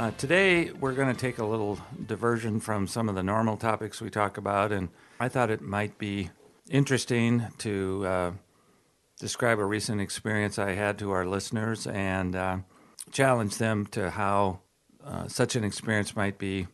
[0.00, 4.00] Uh, today, we're going to take a little diversion from some of the normal topics
[4.00, 4.88] we talk about, and
[5.20, 6.30] I thought it might be
[6.70, 8.32] interesting to uh,
[9.18, 12.56] describe a recent experience I had to our listeners and uh,
[13.12, 14.60] challenge them to how
[15.04, 16.66] uh, such an experience might be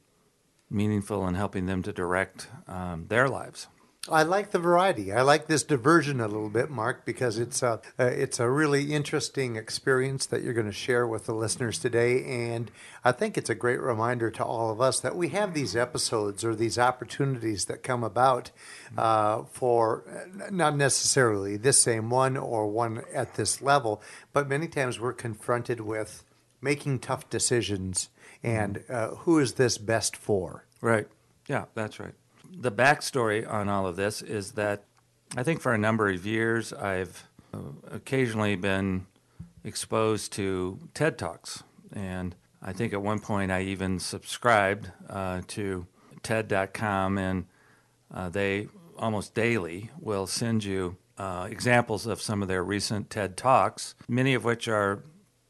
[0.71, 3.67] meaningful in helping them to direct um, their lives.
[4.09, 5.13] I like the variety.
[5.13, 8.93] I like this diversion a little bit, Mark, because it's a uh, it's a really
[8.93, 12.71] interesting experience that you're going to share with the listeners today, and
[13.05, 16.45] I think it's a great reminder to all of us that we have these episodes
[16.45, 18.51] or these opportunities that come about
[18.97, 24.69] uh, for uh, not necessarily this same one or one at this level, but many
[24.69, 26.25] times we're confronted with
[26.61, 28.09] making tough decisions
[28.43, 30.65] and uh, who is this best for?
[30.81, 31.09] Right.
[31.49, 32.15] Yeah, that's right
[32.51, 34.85] the backstory on all of this is that
[35.37, 37.27] I think for a number of years I've
[37.91, 39.07] occasionally been
[39.65, 41.63] exposed to TED Talks.
[41.93, 45.87] And I think at one point I even subscribed uh, to
[46.23, 47.47] TED.com, and
[48.13, 53.37] uh, they almost daily will send you uh, examples of some of their recent TED
[53.37, 55.03] Talks, many of which are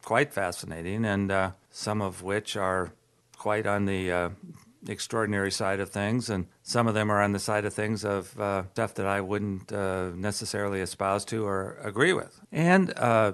[0.03, 2.93] quite fascinating, and uh, some of which are
[3.37, 4.29] quite on the uh,
[4.89, 8.39] extraordinary side of things, and some of them are on the side of things of
[8.41, 12.41] uh, stuff that I wouldn't uh, necessarily espouse to or agree with.
[12.53, 13.33] And uh,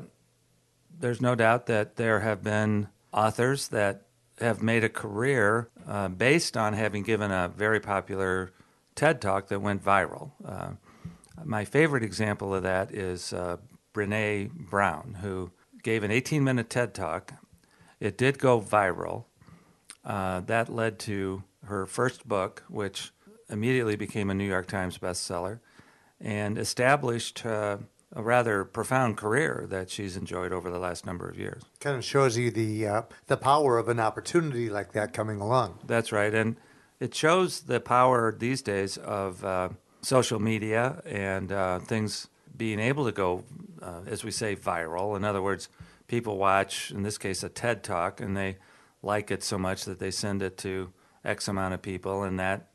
[0.99, 4.03] there's no doubt that there have been authors that
[4.41, 8.53] have made a career uh, based on having given a very popular
[8.95, 10.33] TED talk that went viral.
[10.45, 10.73] Uh,
[11.45, 13.57] my favorite example of that is uh,
[13.95, 15.51] Brene Brown, who
[15.83, 17.35] gave an 18 minute TED talk.
[18.01, 19.25] It did go viral.
[20.05, 23.13] Uh, that led to her first book, which
[23.49, 25.61] immediately became a New York Times bestseller
[26.21, 27.79] and established uh,
[28.15, 31.63] a rather profound career that she's enjoyed over the last number of years.
[31.81, 35.79] Kind of shows you the uh, the power of an opportunity like that coming along.
[35.87, 36.57] That's right, and
[37.01, 39.71] it shows the power these days of uh,
[40.03, 43.45] social media and uh, things being able to go,
[43.81, 45.17] uh, as we say, viral.
[45.17, 45.69] In other words,
[46.07, 48.59] people watch, in this case, a TED talk, and they
[49.03, 50.93] like it so much that they send it to
[51.25, 52.69] X amount of people, and that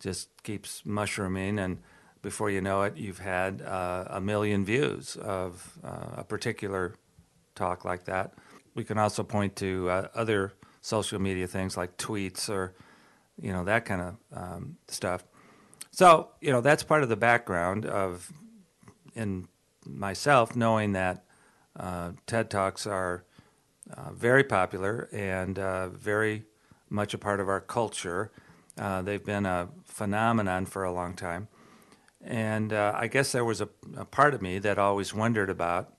[0.00, 1.58] just keeps mushrooming.
[1.58, 1.78] And
[2.22, 6.94] before you know it, you've had uh, a million views of uh, a particular
[7.54, 8.34] talk like that.
[8.74, 12.74] We can also point to uh, other social media things like tweets or,
[13.40, 15.24] you know, that kind of um, stuff.
[15.90, 18.32] So, you know, that's part of the background of
[19.14, 19.46] in
[19.86, 21.24] myself knowing that
[21.78, 23.24] uh, TED Talks are
[23.96, 26.44] uh, very popular and uh, very
[26.94, 28.30] much a part of our culture.
[28.78, 31.48] Uh, they've been a phenomenon for a long time.
[32.22, 35.92] And uh, I guess there was a, a, part of me that always wondered about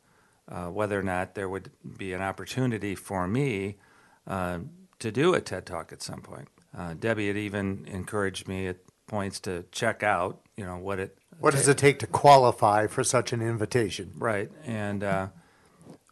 [0.50, 3.76] uh, whether or not there would be an opportunity for me
[4.26, 4.60] uh,
[5.00, 6.48] to do a TED Talk at some point.
[6.76, 11.18] Uh, Debbie had even encouraged me at points to check out, you know, what it.
[11.40, 14.14] What does it take to qualify for such an invitation?
[14.18, 14.50] Right.
[14.66, 15.28] And uh,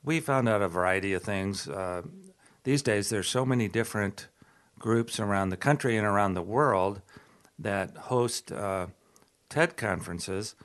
[0.04, 1.68] we found out a variety of things.
[2.64, 4.28] these days, there's so many different
[4.84, 7.02] groups around the country and around the world
[7.58, 8.86] that host uh,
[9.48, 10.56] TED conferences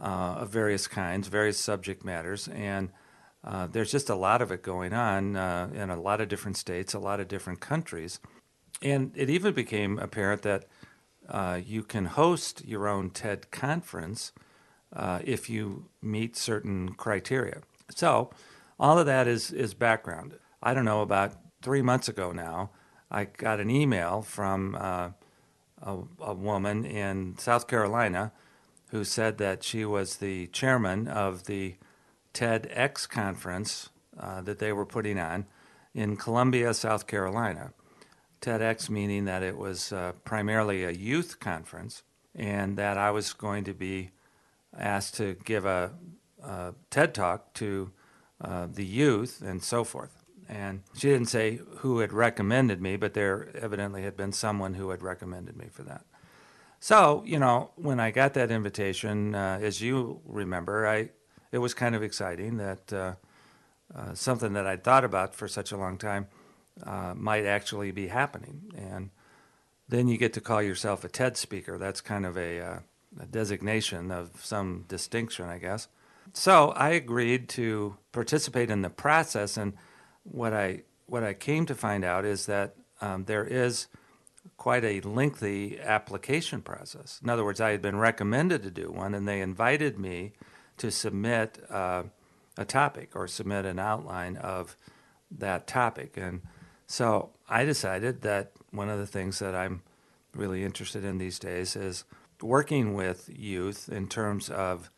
[0.00, 2.90] uh, of various kinds, various subject matters, and
[3.44, 6.56] uh, there's just a lot of it going on uh, in a lot of different
[6.56, 8.18] states, a lot of different countries.
[8.82, 10.64] And it even became apparent that
[11.28, 14.32] uh, you can host your own TED conference
[14.92, 17.62] uh, if you meet certain criteria.
[17.90, 18.30] So,
[18.80, 20.34] all of that is, is background.
[20.60, 22.70] I don't know, about three months ago now,
[23.12, 25.10] I got an email from uh,
[25.82, 28.32] a, a, woman in South Carolina
[28.88, 31.74] who said that she was the chairman of the
[32.32, 35.44] TEDx conference uh, that they were putting on
[35.94, 37.74] in Columbia, South Carolina.
[38.40, 42.02] TEDx meaning that it was uh, primarily a youth conference,
[42.34, 44.10] and that I was going to be
[44.76, 45.92] asked to give a,
[46.42, 47.92] a TED talk to
[48.40, 50.21] uh, the youth and so forth.
[50.52, 54.90] And she didn't say who had recommended me, but there evidently had been someone who
[54.90, 56.04] had recommended me for that.
[56.78, 61.08] So, you know, when I got that invitation, uh, as you remember, I
[61.52, 63.14] it was kind of exciting that uh,
[63.94, 66.26] uh, something that I'd thought about for such a long time
[66.84, 68.72] uh, might actually be happening.
[68.76, 69.10] And
[69.88, 71.78] then you get to call yourself a TED speaker.
[71.78, 72.78] That's kind of a, uh,
[73.20, 75.88] a designation of some distinction, I guess.
[76.34, 79.74] So I agreed to participate in the process, and
[80.24, 83.88] what I what I came to find out is that um, there is
[84.56, 87.20] quite a lengthy application process.
[87.22, 90.32] In other words, I had been recommended to do one, and they invited me
[90.78, 92.04] to submit uh,
[92.56, 94.76] a topic or submit an outline of
[95.30, 96.16] that topic.
[96.16, 96.42] And
[96.86, 99.82] so I decided that one of the things that I'm
[100.34, 102.04] really interested in these days is
[102.40, 104.90] working with youth in terms of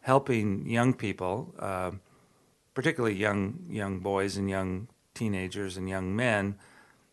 [0.00, 1.92] helping young people, uh,
[2.78, 6.54] particularly young young boys and young teenagers and young men,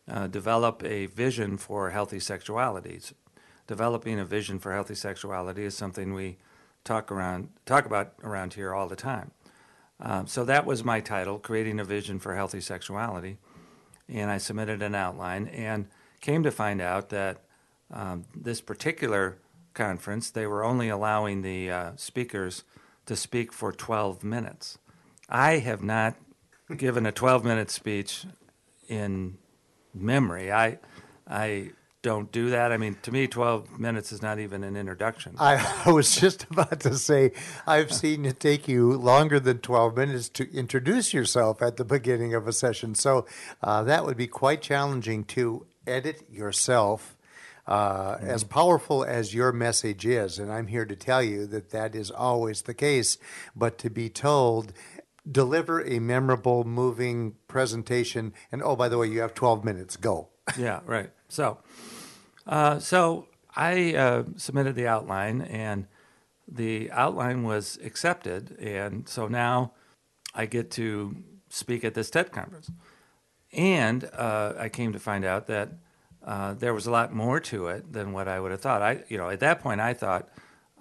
[0.08, 3.12] uh, develop a vision for healthy sexualities.
[3.66, 6.36] Developing a vision for healthy sexuality is something we
[6.84, 9.32] talk around talk about around here all the time.
[9.98, 13.38] Um, so that was my title, creating a vision for healthy sexuality,
[14.08, 15.88] and I submitted an outline and
[16.20, 17.42] came to find out that
[17.92, 19.38] um, this particular
[19.74, 22.62] conference they were only allowing the uh, speakers
[23.06, 24.78] to speak for 12 minutes.
[25.28, 26.16] I have not
[26.76, 28.26] given a 12 minute speech
[28.88, 29.38] in
[29.94, 30.52] memory.
[30.52, 30.78] I
[31.26, 31.70] I
[32.06, 32.70] don't do that.
[32.70, 35.34] I mean, to me, 12 minutes is not even an introduction.
[35.40, 37.32] I, I was just about to say,
[37.66, 42.32] I've seen it take you longer than 12 minutes to introduce yourself at the beginning
[42.32, 42.94] of a session.
[42.94, 43.26] So
[43.60, 47.16] uh, that would be quite challenging to edit yourself.
[47.66, 48.28] Uh, mm-hmm.
[48.28, 52.12] As powerful as your message is, and I'm here to tell you that that is
[52.12, 53.18] always the case,
[53.56, 54.72] but to be told,
[55.30, 60.28] deliver a memorable, moving presentation, and oh, by the way, you have 12 minutes, go.
[60.58, 61.10] yeah, right.
[61.28, 61.58] So,
[62.46, 65.86] uh, so I uh, submitted the outline, and
[66.46, 69.72] the outline was accepted, and so now
[70.34, 71.16] I get to
[71.48, 72.70] speak at this TED conference.
[73.52, 75.70] And uh, I came to find out that
[76.24, 78.82] uh, there was a lot more to it than what I would have thought.
[78.82, 80.28] I, you know, at that point, I thought,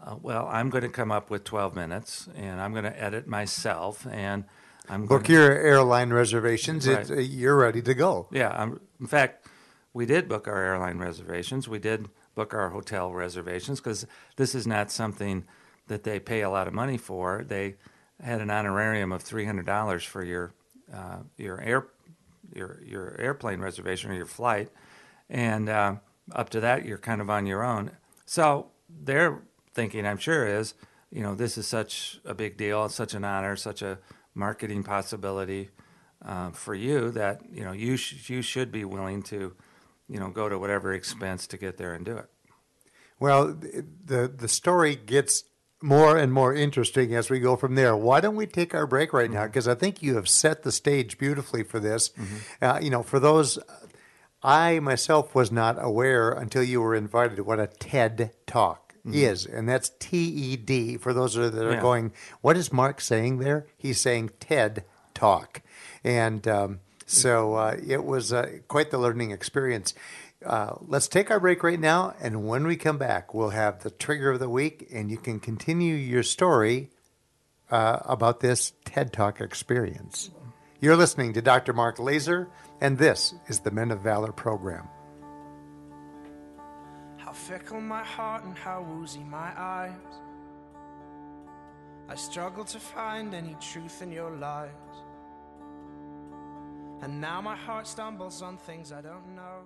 [0.03, 3.27] uh, well, I'm going to come up with 12 minutes, and I'm going to edit
[3.27, 4.45] myself, and
[4.89, 6.87] I'm book your airline reservations.
[6.87, 7.09] Right.
[7.09, 8.27] It, you're ready to go.
[8.31, 9.47] Yeah, I'm, in fact
[9.95, 11.69] we did book our airline reservations.
[11.69, 14.05] We did book our hotel reservations because
[14.35, 15.45] this is not something
[15.87, 17.45] that they pay a lot of money for.
[17.47, 17.75] They
[18.21, 20.53] had an honorarium of three hundred dollars for your
[20.93, 21.87] uh, your air
[22.53, 24.69] your your airplane reservation or your flight,
[25.29, 25.95] and uh,
[26.33, 27.91] up to that you're kind of on your own.
[28.25, 29.43] So their
[29.75, 30.73] thinking, I'm sure, is
[31.11, 33.99] you know this is such a big deal, such an honor, such a
[34.33, 35.69] marketing possibility
[36.25, 39.53] uh, for you that you know you sh- you should be willing to
[40.07, 42.29] you know, go to whatever expense to get there and do it.
[43.19, 45.45] Well, the the story gets
[45.81, 47.95] more and more interesting as we go from there.
[47.95, 49.45] Why don't we take our break right now?
[49.45, 49.71] Because mm-hmm.
[49.71, 52.09] I think you have set the stage beautifully for this.
[52.09, 52.35] Mm-hmm.
[52.61, 53.57] Uh, you know, for those,
[54.43, 59.13] I myself was not aware until you were invited to what a TED Talk mm-hmm.
[59.13, 60.97] is, and that's T E D.
[60.97, 61.81] For those that are yeah.
[61.81, 62.11] going,
[62.41, 63.67] what is Mark saying there?
[63.77, 65.61] He's saying TED Talk,
[66.03, 69.93] and um, so uh, it was uh, quite the learning experience.
[70.45, 73.89] Uh, let's take our break right now, and when we come back, we'll have the
[73.89, 76.89] trigger of the week, and you can continue your story
[77.71, 80.29] uh, about this TED Talk experience.
[80.79, 81.73] You're listening to Dr.
[81.73, 82.47] Mark Laaser,
[82.81, 84.87] and this is the Men of Valor program.
[87.35, 89.91] Fickle my heart and how woozy my eyes.
[92.07, 94.69] I struggle to find any truth in your lies.
[97.01, 99.63] And now my heart stumbles on things I don't know.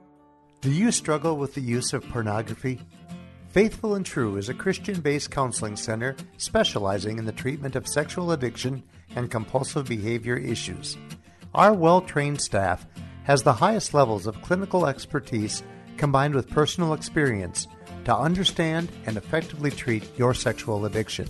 [0.62, 2.82] Do you struggle with the use of pornography?
[3.50, 8.32] Faithful and True is a Christian based counseling center specializing in the treatment of sexual
[8.32, 8.82] addiction
[9.16, 10.98] and compulsive behavior issues.
[11.54, 12.88] Our well trained staff
[13.24, 15.62] has the highest levels of clinical expertise
[16.00, 17.68] combined with personal experience
[18.06, 21.28] to understand and effectively treat your sexual addiction.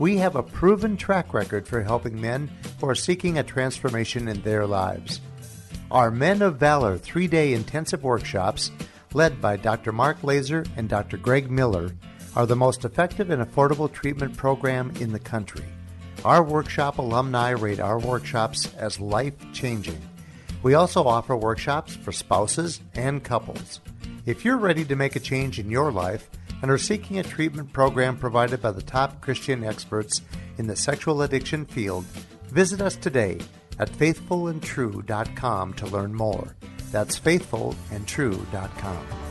[0.00, 4.40] We have a proven track record for helping men who are seeking a transformation in
[4.40, 5.20] their lives.
[5.90, 8.70] Our Men of Valor three day intensive workshops,
[9.12, 9.92] led by Dr.
[9.92, 11.18] Mark Laaser and Dr.
[11.18, 11.90] Greg Miller,
[12.34, 15.64] are the most effective and affordable treatment program in the country.
[16.24, 20.00] Our workshop alumni rate our workshops as life changing.
[20.62, 23.80] We also offer workshops for spouses and couples.
[24.26, 26.28] If you're ready to make a change in your life,
[26.62, 30.22] and are seeking a treatment program provided by the top Christian experts
[30.58, 32.04] in the sexual addiction field,
[32.48, 33.40] visit us today
[33.78, 36.56] at faithfulandtrue.com to learn more.
[36.92, 39.29] That's faithfulandtrue.com.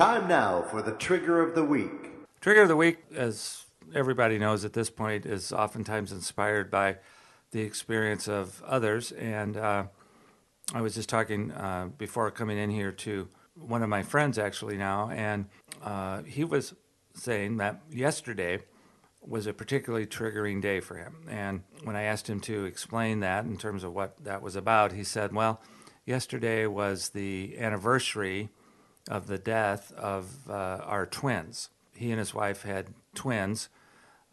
[0.00, 1.90] Time now for the trigger of the week.
[2.40, 6.96] Trigger of the week, as everybody knows at this point, is oftentimes inspired by
[7.50, 9.12] the experience of others.
[9.12, 9.84] And uh,
[10.72, 14.78] I was just talking uh, before coming in here to one of my friends actually
[14.78, 15.44] now, and
[15.84, 16.72] uh, he was
[17.12, 18.60] saying that yesterday
[19.20, 21.26] was a particularly triggering day for him.
[21.28, 24.92] And when I asked him to explain that in terms of what that was about,
[24.92, 25.60] he said, Well,
[26.06, 28.48] yesterday was the anniversary
[29.08, 31.70] of the death of uh, our twins.
[31.94, 33.68] He and his wife had twins,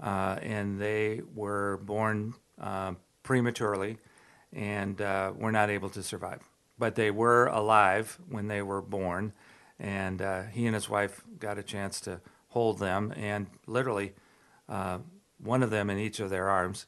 [0.02, 2.94] uh, and they were born uh,
[3.24, 3.98] prematurely
[4.54, 6.42] and uh, were not able to survive.
[6.80, 9.34] But they were alive when they were born,
[9.80, 14.14] and uh, he and his wife got a chance to hold them, and literally,
[14.70, 15.00] uh,
[15.44, 16.86] one of them in each of their arms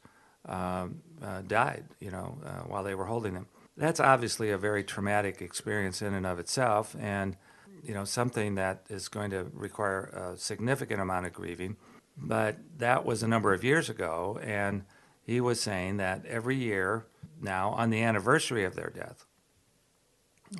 [1.48, 3.48] died, you know, while they were holding them.
[3.77, 7.36] That's obviously a very traumatic experience in and of itself, and
[7.83, 11.77] you know, something that is going to require a significant amount of grieving.
[12.17, 14.83] But that was a number of years ago, and
[15.21, 17.05] he was saying that every year
[17.41, 19.25] now, on the anniversary of their death,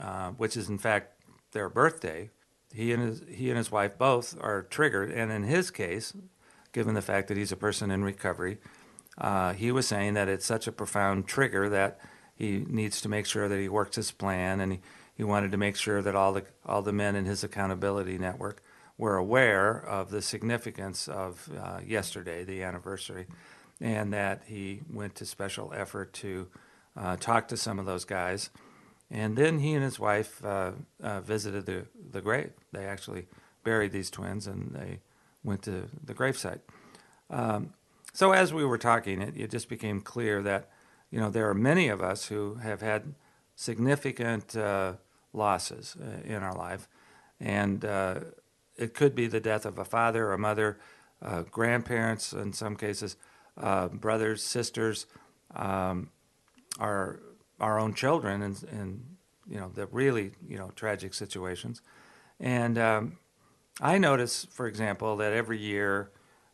[0.02, 1.22] uh, which is in fact
[1.52, 2.30] their birthday,
[2.74, 5.12] he and his he and his wife both are triggered.
[5.12, 6.14] And in his case,
[6.72, 8.60] given the fact that he's a person in recovery,
[9.18, 12.00] uh, he was saying that it's such a profound trigger that
[12.36, 14.80] he needs to make sure that he works his plan, and he,
[15.20, 18.64] he wanted to make sure that all the all the men in his accountability network
[18.98, 23.28] were aware of the significance of uh, yesterday, the anniversary,
[23.80, 26.48] and that he went to special effort to
[26.98, 28.50] uh, talk to some of those guys
[29.12, 30.72] and then he and his wife uh,
[31.02, 32.52] uh, visited the, the grave.
[32.72, 33.26] They actually
[33.64, 35.00] buried these twins and they
[35.44, 36.60] went to the gravesite.
[37.30, 37.74] Um,
[38.14, 40.70] so as we were talking, it, it, just became clear that
[41.12, 43.14] you know there are many of us who have had
[43.56, 44.94] significant uh,
[45.34, 46.88] losses uh, in our life,
[47.40, 48.20] and uh,
[48.78, 50.80] it could be the death of a father, a mother,
[51.22, 53.18] uh, grandparents, in some cases,
[53.92, 55.06] brothers, sisters,
[55.56, 56.10] um,
[56.80, 57.20] our
[57.60, 59.04] our own children and, and
[59.50, 61.82] you know the really you know tragic situations.
[62.40, 63.18] And um,
[63.82, 66.12] I notice, for example, that every year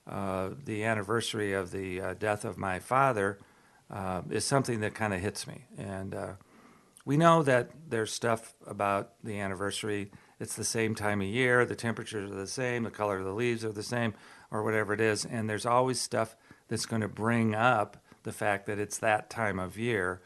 [0.08, 3.40] uh, the anniversary of the uh, death of my father
[3.92, 5.66] uh, is something that kind of hits me.
[5.78, 6.34] And uh,
[7.06, 10.12] we know that there's stuff about the anniversary.
[10.40, 13.32] It's the same time of year, the temperatures are the same, the color of the
[13.32, 14.16] leaves are the same,
[14.52, 15.24] or whatever it is.
[15.24, 16.36] And there's always stuff
[16.68, 20.22] that's going to bring up the fact that it's that time of year.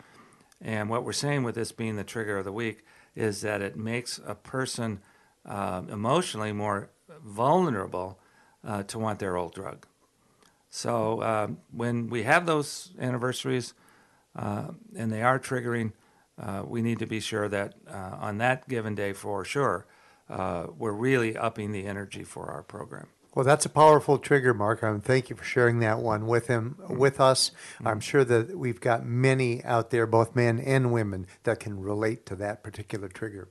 [0.62, 3.76] And what we're saying with this being the trigger of the week is that it
[3.76, 5.02] makes a person
[5.46, 6.90] uh, emotionally more
[7.24, 8.20] vulnerable
[8.66, 9.86] uh, to want their old drug.
[10.70, 13.74] So uh, when we have those anniversaries
[14.36, 15.92] uh, and they are triggering,
[16.40, 19.86] uh, we need to be sure that uh, on that given day, for sure,
[20.30, 23.08] we're really upping the energy for our program.
[23.36, 24.84] Well, that's a powerful trigger, Mark.
[24.84, 27.52] Um, thank you for sharing that one with him, with us.
[27.86, 32.26] I'm sure that we've got many out there, both men and women, that can relate
[32.26, 33.50] to that particular trigger.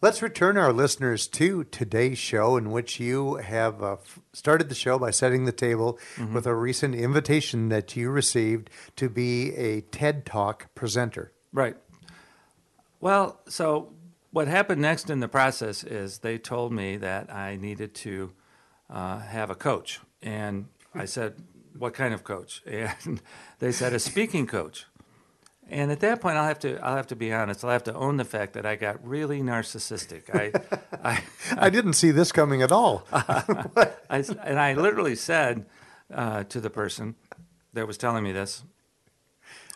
[0.00, 3.96] Let's return our listeners to today's show, in which you have uh,
[4.32, 6.34] started the show by setting the table mm-hmm.
[6.34, 11.32] with a recent invitation that you received to be a TED Talk presenter.
[11.52, 11.76] Right.
[13.00, 13.92] Well, so
[14.30, 18.32] what happened next in the process is they told me that I needed to
[18.90, 20.00] uh, have a coach.
[20.22, 21.34] And I said,
[21.76, 22.62] What kind of coach?
[23.04, 23.20] And
[23.58, 24.86] they said, A speaking coach.
[25.70, 27.62] And at that point, I'll have to I'll have to be honest.
[27.62, 30.34] I'll have to own the fact that I got really narcissistic.
[30.34, 30.52] I
[31.04, 31.22] I,
[31.66, 33.06] I didn't see this coming at all.
[33.12, 35.66] I, and I literally said
[36.12, 37.16] uh, to the person
[37.74, 38.64] that was telling me this,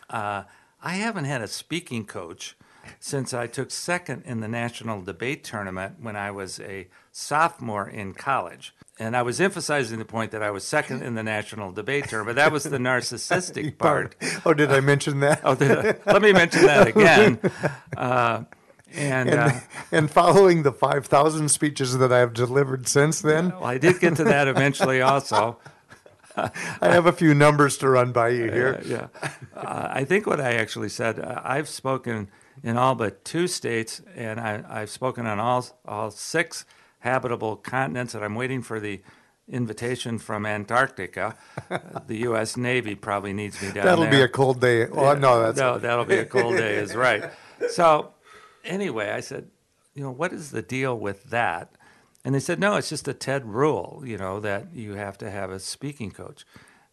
[0.09, 0.43] uh,
[0.81, 2.55] I haven't had a speaking coach
[2.99, 8.13] since I took second in the national debate tournament when I was a sophomore in
[8.13, 8.73] college.
[8.99, 12.35] And I was emphasizing the point that I was second in the national debate tournament.
[12.35, 14.15] That was the narcissistic part.
[14.45, 15.41] Oh, did I mention that?
[15.43, 15.55] oh,
[16.05, 17.39] let me mention that again.
[17.97, 18.43] Uh,
[18.95, 19.59] and, and, uh,
[19.91, 23.49] and, following the 5,000 speeches that I have delivered since then.
[23.49, 25.57] Well, I did get to that eventually also.
[26.35, 28.79] I have a few numbers to run by you here.
[28.79, 29.29] Uh, yeah.
[29.55, 32.29] Uh, I think what I actually said, uh, I've spoken
[32.63, 36.65] in all but two states, and I, have spoken on all, all six
[36.99, 39.01] habitable continents, and I'm waiting for the
[39.49, 41.35] invitation from Antarctica.
[42.07, 42.55] the U.S.
[42.55, 44.11] Navy probably needs me down That'll there.
[44.11, 44.87] be a cold day.
[44.87, 46.75] Oh, no, that's no, that'll be a cold day.
[46.75, 47.23] Is right.
[47.69, 48.11] So,
[48.65, 49.47] anyway, I said,
[49.93, 51.71] you know, what is the deal with that?
[52.25, 55.31] And they said, no, it's just a TED rule, you know, that you have to
[55.31, 56.45] have a speaking coach.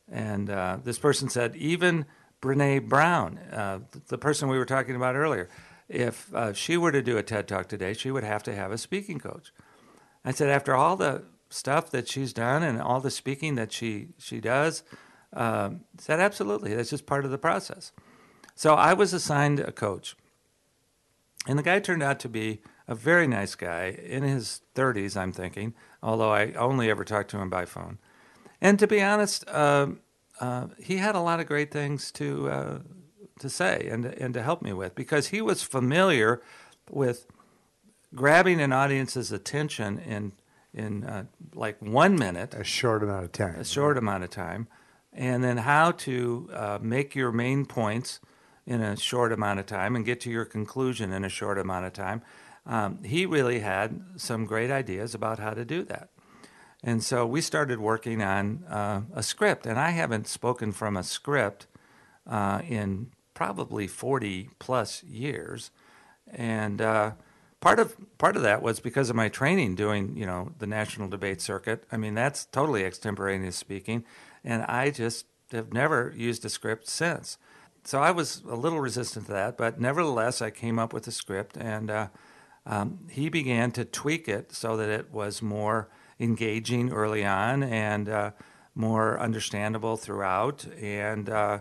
[0.08, 2.06] And uh, this person said, even
[2.40, 5.48] Brene Brown, uh, the person we were talking about earlier,
[5.88, 8.72] if uh, she were to do a TED talk today, she would have to have
[8.72, 9.52] a speaking coach.
[10.24, 14.08] I said, after all the stuff that she's done and all the speaking that she
[14.18, 14.82] she does,
[15.32, 16.74] um, said absolutely.
[16.74, 17.92] That's just part of the process.
[18.54, 20.16] So I was assigned a coach,
[21.46, 25.16] and the guy turned out to be a very nice guy in his 30s.
[25.16, 27.98] I'm thinking, although I only ever talked to him by phone.
[28.60, 29.88] And to be honest, uh,
[30.40, 32.78] uh, he had a lot of great things to uh,
[33.38, 36.42] to say and and to help me with because he was familiar
[36.90, 37.26] with
[38.14, 40.32] grabbing an audience's attention in
[40.72, 44.68] in uh, like one minute, a short amount of time, a short amount of time,
[45.12, 48.20] and then how to uh, make your main points
[48.66, 51.86] in a short amount of time and get to your conclusion in a short amount
[51.86, 52.22] of time.
[52.66, 56.09] Um, he really had some great ideas about how to do that.
[56.82, 61.02] And so we started working on uh, a script, and I haven't spoken from a
[61.02, 61.66] script
[62.26, 65.70] uh, in probably 40 plus years.
[66.32, 67.12] And uh,
[67.60, 71.08] part of part of that was because of my training doing you know the national
[71.08, 71.84] debate circuit.
[71.92, 74.04] I mean that's totally extemporaneous speaking,
[74.44, 77.36] and I just have never used a script since.
[77.84, 81.12] So I was a little resistant to that, but nevertheless I came up with a
[81.12, 82.08] script, and uh,
[82.66, 85.88] um, he began to tweak it so that it was more
[86.20, 88.30] engaging early on and uh,
[88.74, 90.64] more understandable throughout.
[90.80, 91.58] And uh,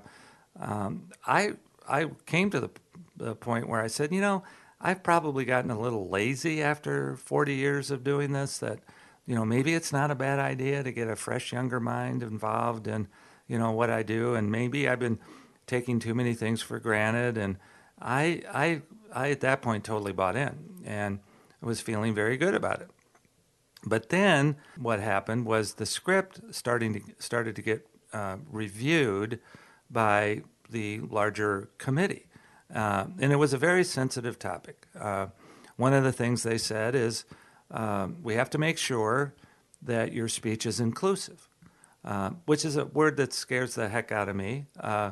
[0.60, 1.54] um, I
[1.88, 2.70] I came to the,
[3.18, 4.44] the point where I said, you know
[4.82, 8.80] I've probably gotten a little lazy after 40 years of doing this that,
[9.26, 12.88] you know, maybe it's not a bad idea to get a fresh, younger mind involved
[12.88, 13.08] in,
[13.48, 14.36] you know, what I do.
[14.36, 15.20] And maybe I've been
[15.68, 17.38] taking too many things for granted.
[17.38, 17.58] And
[18.02, 18.82] I, I,
[19.14, 21.20] I at that point totally bought in and
[21.62, 22.90] was feeling very good about it.
[23.90, 29.40] But then what happened was the script starting to, started to get uh, reviewed
[29.90, 32.26] by the larger committee.
[32.74, 34.88] Uh, and it was a very sensitive topic.
[34.98, 35.28] Uh,
[35.76, 37.26] one of the things they said is
[37.72, 39.34] um, we have to make sure
[39.82, 41.48] that your speech is inclusive,
[42.04, 45.12] uh, which is a word that scares the heck out of me uh,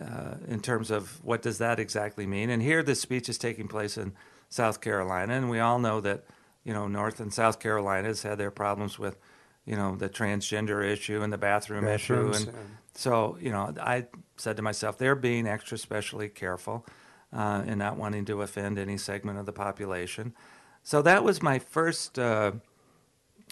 [0.00, 2.50] uh, in terms of what does that exactly mean.
[2.50, 4.12] And here, this speech is taking place in
[4.48, 6.24] South Carolina, and we all know that
[6.64, 9.18] you know North and South Carolinas had their problems with
[9.64, 12.32] you know the transgender issue and the bathroom issue.
[12.34, 12.54] And
[12.94, 16.84] so you know i said to myself they're being extra specially careful
[17.32, 20.34] uh, and not wanting to offend any segment of the population.
[20.82, 22.52] So that was my first uh,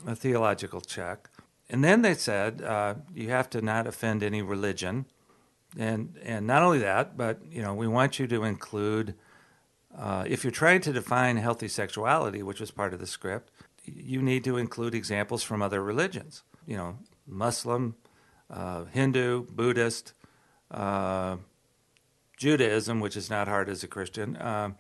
[0.06, 1.30] theological check.
[1.70, 5.06] And then they said uh, you have to not offend any religion.
[5.78, 9.14] And and not only that but you know we want you to include
[9.96, 13.50] uh, if you're trying to define healthy sexuality which was part of the script
[13.96, 16.42] you need to include examples from other religions.
[16.66, 17.96] You know, Muslim,
[18.50, 20.12] uh, Hindu, Buddhist,
[20.70, 21.36] uh,
[22.36, 24.36] Judaism, which is not hard as a Christian.
[24.36, 24.70] Uh,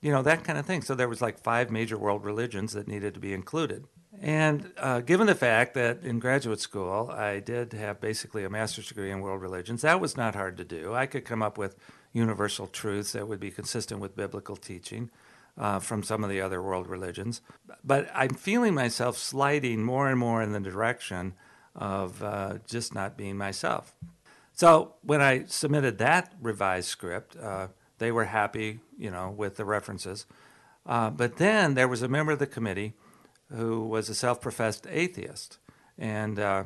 [0.00, 0.82] you know that kind of thing.
[0.82, 3.84] So there was like five major world religions that needed to be included.
[4.20, 8.88] And uh, given the fact that in graduate school I did have basically a master's
[8.88, 10.94] degree in world religions, that was not hard to do.
[10.94, 11.76] I could come up with
[12.12, 15.10] universal truths that would be consistent with biblical teaching
[15.56, 17.40] uh, from some of the other world religions.
[17.84, 21.34] But I'm feeling myself sliding more and more in the direction
[21.74, 23.94] of uh, just not being myself.
[24.52, 27.68] So when I submitted that revised script, uh,
[27.98, 30.26] they were happy, you know, with the references.
[30.86, 32.94] Uh, but then there was a member of the committee
[33.54, 35.58] who was a self-professed atheist,
[35.98, 36.64] and uh,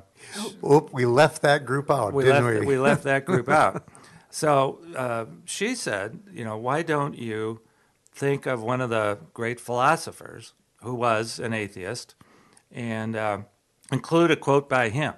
[0.64, 2.66] Oop, we left that group out, we didn't left, we?
[2.66, 3.86] we left that group out.
[4.32, 7.60] So uh, she said, you know, why don't you
[8.14, 12.14] think of one of the great philosophers who was an atheist
[12.70, 13.38] and uh,
[13.92, 15.12] include a quote by him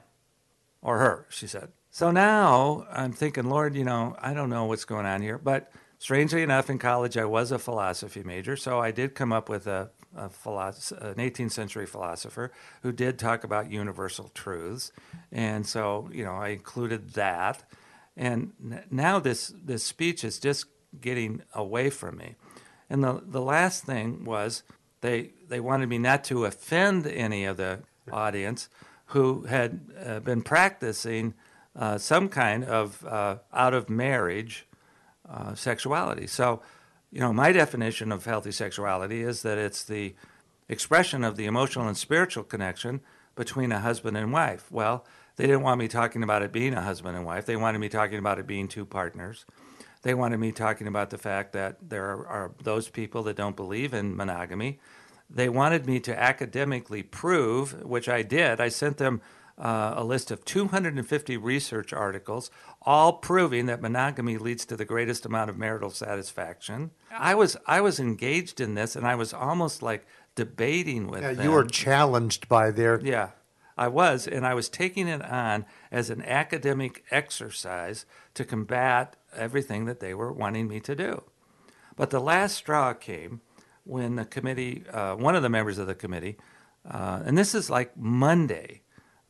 [0.82, 1.70] or her, she said.
[1.90, 5.38] So now I'm thinking, Lord, you know, I don't know what's going on here.
[5.38, 8.56] But strangely enough, in college, I was a philosophy major.
[8.56, 12.50] So I did come up with a, a an 18th century philosopher
[12.82, 14.90] who did talk about universal truths.
[15.30, 17.62] And so, you know, I included that.
[18.16, 18.52] And
[18.90, 20.66] now this, this speech is just
[21.00, 22.36] getting away from me.
[22.88, 24.62] And the, the last thing was
[25.00, 27.80] they, they wanted me not to offend any of the
[28.12, 28.68] audience
[29.06, 31.34] who had uh, been practicing
[31.76, 34.66] uh, some kind of uh, out of marriage
[35.28, 36.26] uh, sexuality.
[36.26, 36.62] So,
[37.10, 40.14] you know, my definition of healthy sexuality is that it's the
[40.68, 43.00] expression of the emotional and spiritual connection
[43.34, 44.70] between a husband and wife.
[44.70, 45.04] Well,
[45.36, 47.46] they didn't want me talking about it being a husband and wife.
[47.46, 49.44] They wanted me talking about it being two partners.
[50.02, 53.56] They wanted me talking about the fact that there are, are those people that don't
[53.56, 54.78] believe in monogamy.
[55.30, 58.60] They wanted me to academically prove, which I did.
[58.60, 59.22] I sent them
[59.56, 62.50] uh, a list of 250 research articles,
[62.82, 66.90] all proving that monogamy leads to the greatest amount of marital satisfaction.
[67.10, 71.32] I was I was engaged in this, and I was almost like debating with Yeah,
[71.34, 71.44] them.
[71.44, 73.30] you were challenged by their yeah
[73.76, 79.84] I was, and I was taking it on as an academic exercise to combat everything
[79.86, 81.24] that they were wanting me to do.
[81.96, 83.40] But the last straw came
[83.84, 86.36] when the committee, uh, one of the members of the committee,
[86.88, 88.82] uh, and this is like Monday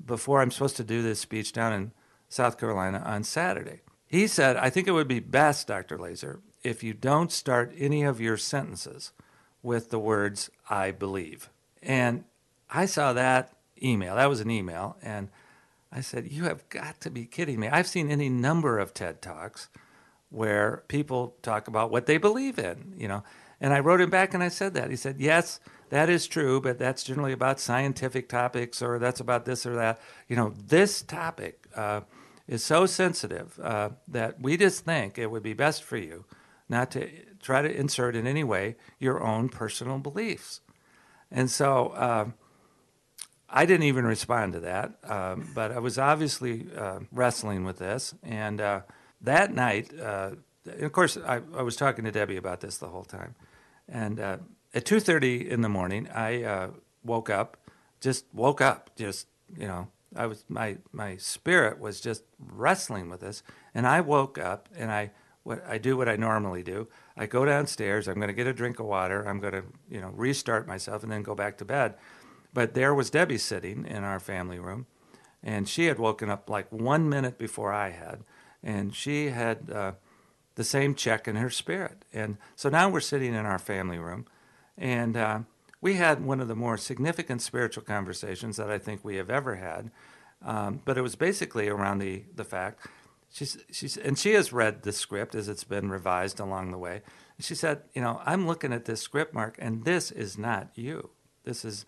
[0.04, 1.92] before I'm supposed to do this speech down in
[2.28, 3.80] South Carolina on Saturday.
[4.06, 5.98] He said, I think it would be best, Dr.
[5.98, 9.12] Laaser, if you don't start any of your sentences
[9.62, 11.50] with the words, I believe.
[11.82, 12.24] And
[12.70, 14.16] I saw that email.
[14.16, 14.96] That was an email.
[15.02, 15.28] And
[15.92, 17.68] I said, You have got to be kidding me.
[17.68, 19.68] I've seen any number of TED Talks
[20.30, 23.22] where people talk about what they believe in, you know.
[23.60, 24.90] And I wrote him back and I said that.
[24.90, 25.60] He said, Yes,
[25.90, 30.00] that is true, but that's generally about scientific topics or that's about this or that.
[30.28, 32.02] You know, this topic uh,
[32.48, 36.24] is so sensitive uh, that we just think it would be best for you
[36.68, 37.08] not to
[37.40, 40.60] try to insert in any way your own personal beliefs.
[41.30, 42.30] And so uh,
[43.56, 48.12] I didn't even respond to that, um, but I was obviously uh, wrestling with this.
[48.24, 48.80] And uh,
[49.20, 50.32] that night, uh,
[50.80, 53.36] of course, I, I, was talking to Debbie about this the whole time.
[53.88, 54.38] And uh,
[54.74, 56.70] at 2.30 in the morning, I uh,
[57.04, 57.56] woke up,
[58.00, 59.86] just woke up, just, you know,
[60.16, 63.42] I was my my spirit was just wrestling with this,
[63.74, 65.10] and I woke up and I
[65.42, 66.88] what I do what I normally do.
[67.16, 68.08] I go downstairs.
[68.08, 69.28] I'm going to get a drink of water.
[69.28, 71.94] I'm going to you know restart myself and then go back to bed.
[72.54, 74.86] But there was Debbie sitting in our family room,
[75.42, 78.24] and she had woken up like one minute before I had,
[78.62, 79.92] and she had uh,
[80.54, 82.04] the same check in her spirit.
[82.12, 84.26] And so now we're sitting in our family room,
[84.78, 85.40] and uh,
[85.80, 89.56] we had one of the more significant spiritual conversations that I think we have ever
[89.56, 89.90] had.
[90.42, 92.86] Um, but it was basically around the the fact
[93.34, 97.02] She's, she's, and she has read the script as it's been revised along the way.
[97.40, 101.10] She said, "You know, I'm looking at this script, Mark, and this is not you.
[101.42, 101.84] This is,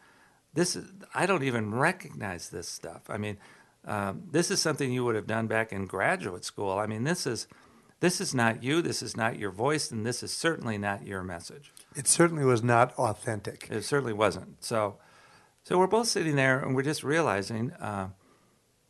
[0.57, 0.91] this is.
[1.15, 3.03] I don't even recognize this stuff.
[3.09, 3.39] I mean,
[3.85, 6.73] um, this is something you would have done back in graduate school.
[6.73, 7.47] I mean, this is,
[8.01, 8.83] this is not you.
[8.83, 11.73] This is not your voice, and this is certainly not your message.
[11.95, 13.69] It certainly was not authentic.
[13.71, 14.65] It certainly wasn't.
[14.65, 14.97] So,
[15.63, 18.09] so we're both sitting there, and we're just realizing." Uh,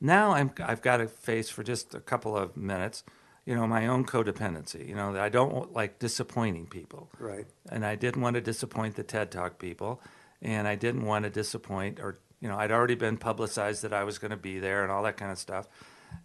[0.01, 3.03] now I'm, I've got to face for just a couple of minutes,
[3.45, 4.87] you know, my own codependency.
[4.87, 7.11] You know, that I don't like disappointing people.
[7.19, 7.47] Right.
[7.71, 10.01] And I didn't want to disappoint the TED Talk people,
[10.43, 14.05] and I didn't want to disappoint, or you know, I'd already been publicized that I
[14.05, 15.69] was going to be there and all that kind of stuff.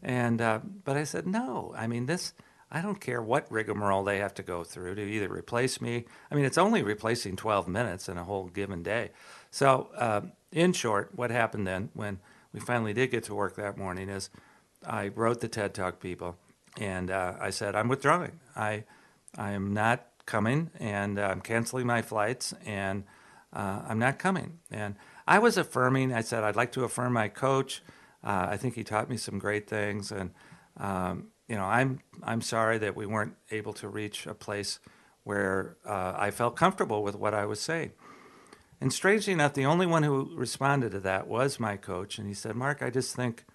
[0.03, 1.73] And uh, but I said no.
[1.77, 2.33] I mean, this.
[2.73, 6.05] I don't care what rigmarole they have to go through to either replace me.
[6.31, 9.11] I mean, it's only replacing 12 minutes in a whole given day.
[9.49, 10.21] So, uh,
[10.53, 12.19] in short, what happened then when
[12.53, 14.29] we finally did get to work that morning is
[14.87, 16.37] I wrote the TED Talk people
[16.79, 18.39] and uh, I said, I'm withdrawing.
[18.55, 18.85] I,
[19.37, 23.03] I am not coming and uh, I'm canceling my flights and
[23.53, 24.59] uh, I'm not coming.
[24.69, 24.95] And
[25.27, 27.81] I was affirming, I said, I'd like to affirm my coach.
[28.23, 30.11] Uh, I think he taught me some great things.
[30.11, 30.31] And,
[30.77, 34.79] um, you know, I'm, I'm sorry that we weren't able to reach a place
[35.23, 37.91] where uh, I felt comfortable with what I was saying.
[38.79, 42.33] And strangely enough, the only one who responded to that was my coach, and he
[42.33, 43.45] said, "Mark, I just think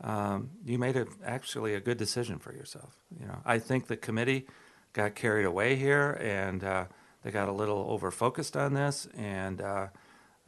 [0.00, 2.96] um, you made a, actually a good decision for yourself.
[3.18, 4.48] You know, I think the committee
[4.92, 6.86] got carried away here, and uh,
[7.22, 9.86] they got a little over focused on this, and uh,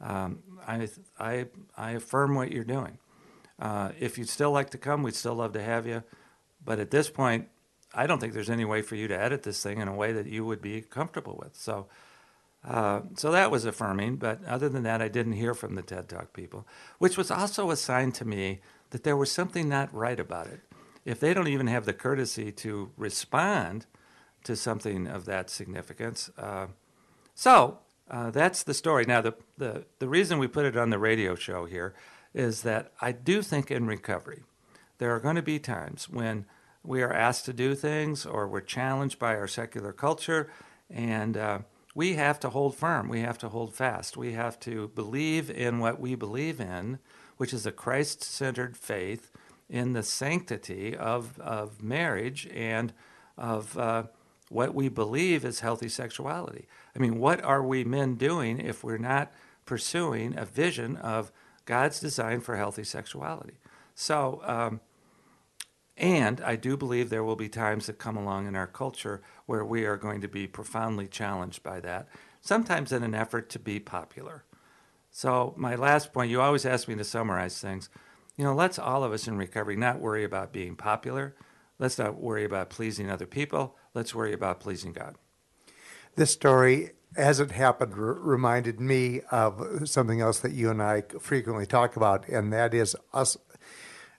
[0.01, 0.87] um, I,
[1.19, 1.45] I,
[1.77, 2.97] I affirm what you're doing.
[3.59, 6.03] Uh, if you'd still like to come, we'd still love to have you.
[6.63, 7.47] But at this point,
[7.93, 10.11] I don't think there's any way for you to edit this thing in a way
[10.11, 11.55] that you would be comfortable with.
[11.55, 11.87] So."
[12.67, 16.09] Uh, so that was affirming, but other than that, I didn't hear from the TED
[16.09, 16.65] Talk people,
[16.97, 18.59] which was also a sign to me
[18.89, 20.61] that there was something not right about it.
[21.03, 23.85] If they don't even have the courtesy to respond
[24.45, 26.29] to something of that significance.
[26.37, 26.67] Uh,
[27.33, 27.79] so
[28.09, 29.05] uh, that's the story.
[29.05, 31.93] Now, the, the, the reason we put it on the radio show here
[32.33, 34.43] is that I do think in recovery,
[34.97, 36.45] there are going to be times when
[36.83, 40.49] we are asked to do things or we're challenged by our secular culture
[40.89, 41.59] and uh,
[41.95, 43.07] we have to hold firm.
[43.07, 44.17] We have to hold fast.
[44.17, 46.99] We have to believe in what we believe in,
[47.37, 49.31] which is a Christ centered faith
[49.69, 52.93] in the sanctity of, of marriage and
[53.37, 54.03] of uh,
[54.49, 56.67] what we believe is healthy sexuality.
[56.95, 59.31] I mean, what are we men doing if we're not
[59.65, 61.31] pursuing a vision of
[61.65, 63.55] God's design for healthy sexuality?
[63.95, 64.81] So, um,
[65.97, 69.63] and I do believe there will be times that come along in our culture where
[69.63, 72.09] we are going to be profoundly challenged by that,
[72.41, 74.43] sometimes in an effort to be popular.
[75.09, 77.89] So, my last point you always ask me to summarize things.
[78.35, 81.35] You know, let's all of us in recovery not worry about being popular.
[81.79, 83.77] Let's not worry about pleasing other people.
[83.95, 85.15] Let's worry about pleasing God.
[86.17, 91.03] This story, as it happened, r- reminded me of something else that you and I
[91.19, 93.37] frequently talk about, and that is us.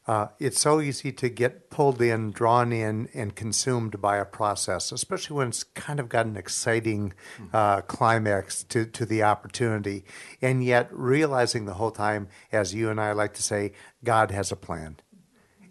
[0.07, 4.93] Uh, it's so easy to get pulled in, drawn in, and consumed by a process,
[4.93, 7.13] especially when it's kind of got an exciting
[7.53, 10.05] uh, climax to, to the opportunity.
[10.41, 14.51] And yet, realizing the whole time, as you and I like to say, God has
[14.51, 14.97] a plan.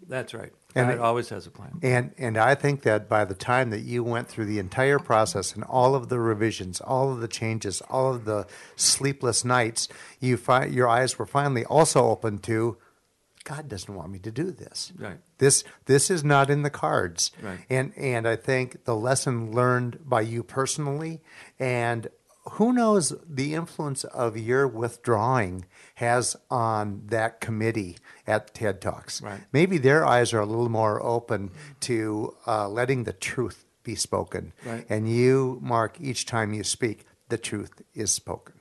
[0.06, 0.52] That's right.
[0.76, 1.78] And God it- always has a plan.
[1.82, 5.54] And and I think that by the time that you went through the entire process
[5.54, 9.88] and all of the revisions, all of the changes, all of the sleepless nights,
[10.20, 12.76] you fi- your eyes were finally also open to
[13.44, 14.92] God doesn't want me to do this.
[14.98, 15.18] Right.
[15.38, 17.30] This this is not in the cards.
[17.40, 17.60] Right.
[17.70, 21.22] And and I think the lesson learned by you personally
[21.58, 22.08] and
[22.52, 25.64] who knows the influence of your withdrawing
[25.96, 29.22] has on that committee at TED Talks.
[29.22, 29.40] Right.
[29.50, 34.52] Maybe their eyes are a little more open to uh, letting the truth be spoken.
[34.64, 34.84] Right.
[34.90, 38.56] And you, Mark, each time you speak, the truth is spoken.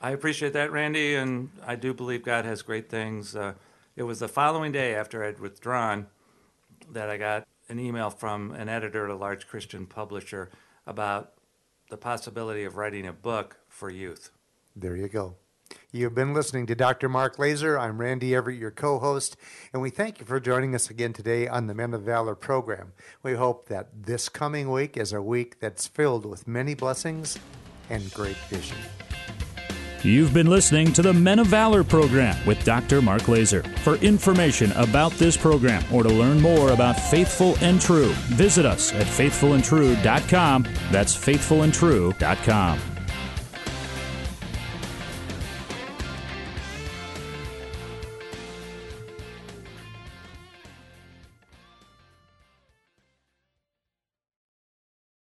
[0.00, 3.36] I appreciate that, Randy, and I do believe God has great things.
[3.36, 3.54] Uh,
[3.94, 6.06] it was the following day after I'd withdrawn
[6.90, 10.50] that I got an email from an editor at a large Christian publisher
[10.86, 11.34] about
[11.90, 14.30] the possibility of writing a book for youth.
[14.74, 15.36] There you go.
[15.92, 17.08] You've been listening to Dr.
[17.08, 17.78] Mark Laaser.
[17.78, 19.36] I'm Randy Everett, your co host,
[19.72, 22.92] and we thank you for joining us again today on the Men of Valor program.
[23.22, 27.38] We hope that this coming week is a week that's filled with many blessings
[27.88, 28.76] and great vision.
[30.02, 33.02] You've been listening to the Men of Valor program with Dr.
[33.02, 33.62] Mark Laaser.
[33.78, 38.92] For information about this program or to learn more about Faithful and True, visit us
[38.92, 40.62] at faithfulandtrue.com.
[40.92, 42.95] That's faithfulandtrue.com.